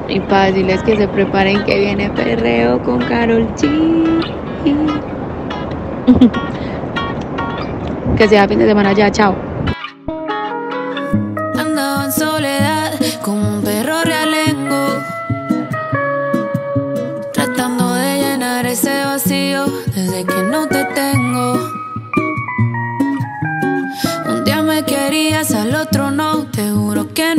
[0.10, 4.22] Y para decirles que se preparen que viene perreo con Carol G.
[8.18, 9.47] que sea fin de semana ya, chao.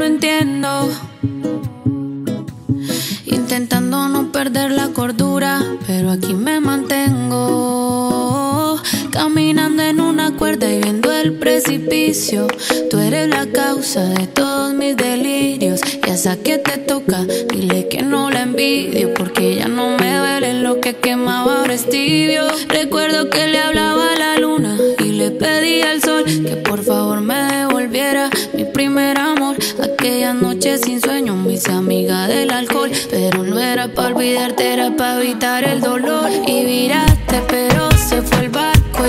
[0.09, 0.91] Entiendo
[3.27, 7.69] Intentando no perder la cordura, pero aquí me mantengo
[9.11, 12.47] Caminando en una cuerda y viendo el precipicio.
[12.89, 15.81] Tú eres la causa de todos mis delirios.
[16.07, 19.13] Y esa que te toca, dile que no la envidio.
[19.15, 22.43] Porque ya no me duele lo que quemaba ahora es tibio.
[22.69, 27.21] Recuerdo que le hablaba a la luna y le pedí al sol que por favor
[27.21, 28.31] me devolviera.
[29.83, 32.91] Aquella noche sin sueño me hice amiga del alcohol.
[33.11, 36.31] Pero no era para olvidarte, era para evitar el dolor.
[36.47, 39.05] Y viraste, pero se fue el barco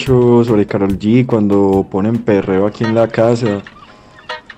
[0.00, 3.60] dicho sobre Carol G cuando ponen perreo aquí en la casa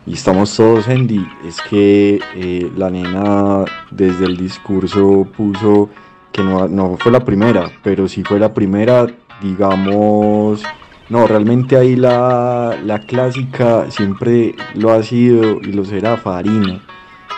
[0.06, 5.90] y estamos todos Andy, es que eh, la nena desde el discurso puso
[6.30, 9.08] que no, no fue la primera, pero sí fue la primera,
[9.42, 10.62] digamos,
[11.08, 16.84] no, realmente ahí la, la clásica siempre lo ha sido y lo será Farina.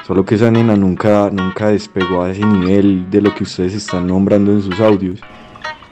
[0.07, 4.07] Solo que esa nena nunca, nunca despegó a ese nivel de lo que ustedes están
[4.07, 5.21] nombrando en sus audios.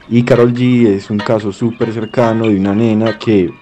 [0.09, 3.53] Y Carol G es un caso súper cercano de una nena que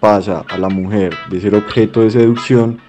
[0.00, 2.80] pasa a la mujer de ser objeto de seducción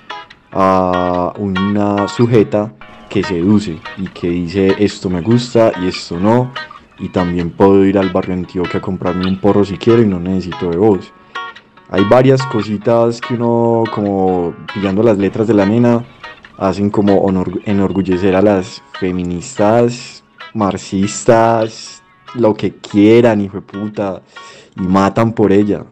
[0.52, 2.74] a una sujeta
[3.10, 6.52] que seduce y que dice esto me gusta y esto no.
[7.00, 10.20] Y también puedo ir al barrio Antioquia a comprarme un porro si quiero y no
[10.20, 11.12] necesito de vos.
[11.90, 16.06] Hay varias cositas que uno, como pillando las letras de la nena,
[16.58, 17.28] hacen como
[17.66, 22.01] enorgullecer a las feministas, marxistas,
[22.36, 24.22] lo que quieran, hijo de puta,
[24.78, 25.86] y matan por ella.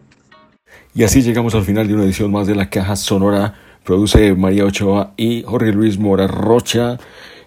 [0.94, 3.54] Y así llegamos al final de una edición más de la Caja Sonora.
[3.84, 6.98] Produce María Ochoa y Jorge Luis Mora Rocha.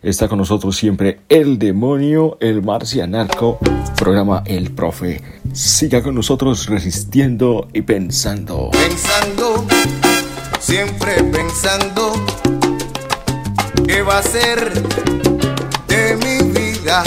[0.03, 3.59] Está con nosotros siempre el demonio, el marcianarco,
[3.97, 5.23] programa El Profe.
[5.53, 8.71] Siga con nosotros resistiendo y pensando.
[8.73, 9.65] Pensando,
[10.59, 12.13] siempre pensando,
[13.87, 14.73] ¿qué va a ser
[15.87, 17.05] de mi vida?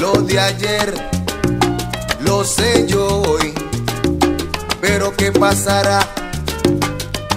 [0.00, 0.94] Lo de ayer,
[2.20, 3.54] lo sé yo hoy,
[4.80, 6.00] pero ¿qué pasará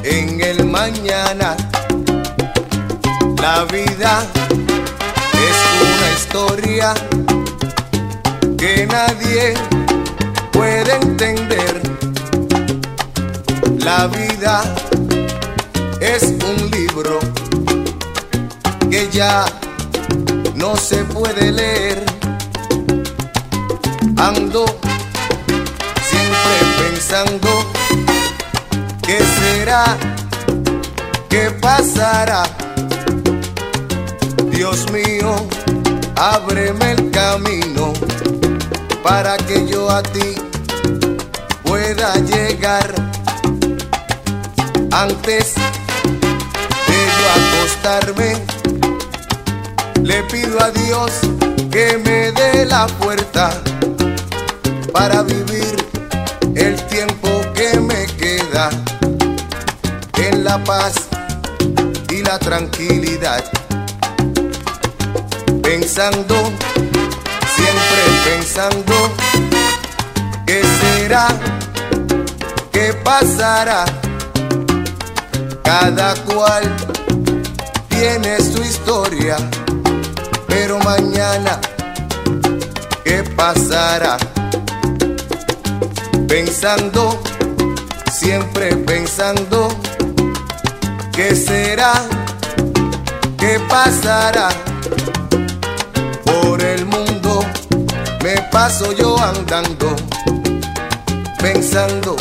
[0.03, 1.55] en el mañana?
[3.41, 4.26] La vida
[5.34, 6.93] es una historia
[8.57, 9.53] que nadie
[10.51, 11.82] puede entender.
[13.80, 14.62] La vida
[16.01, 17.20] es un libro
[18.89, 19.45] que ya
[20.55, 22.19] no se puede leer.
[24.20, 24.66] Ando
[26.10, 27.48] siempre pensando
[29.02, 29.96] qué será,
[31.30, 32.44] qué pasará.
[34.52, 35.48] Dios mío,
[36.18, 37.94] ábreme el camino
[39.02, 40.36] para que yo a ti
[41.64, 42.94] pueda llegar
[44.92, 45.56] antes
[46.88, 48.34] de yo acostarme.
[50.04, 51.12] Le pido a Dios
[51.72, 53.52] que me dé la puerta
[55.00, 55.78] para vivir
[56.56, 58.70] el tiempo que me queda
[60.18, 60.93] en la paz
[62.10, 63.41] y la tranquilidad.
[65.64, 66.36] Pensando,
[67.56, 68.93] siempre pensando,
[70.45, 71.30] ¿qué será?
[72.74, 73.86] ¿Qué pasará?
[75.64, 76.64] Cada cual
[77.88, 79.38] tiene su historia,
[80.45, 81.58] pero mañana,
[83.06, 84.18] ¿qué pasará?
[86.42, 87.20] Pensando,
[88.14, 89.68] siempre pensando,
[91.12, 91.92] ¿qué será?
[93.38, 94.48] ¿Qué pasará?
[96.24, 97.46] Por el mundo
[98.24, 99.94] me paso yo andando,
[101.42, 102.16] pensando,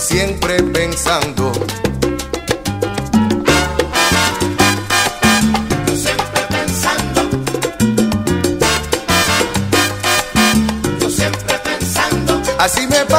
[0.00, 1.52] siempre pensando.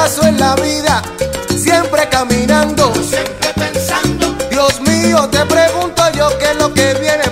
[0.00, 1.02] Paso en la vida,
[1.54, 2.90] siempre caminando.
[2.94, 4.34] Siempre pensando.
[4.50, 7.29] Dios mío, te pregunto yo qué es lo que viene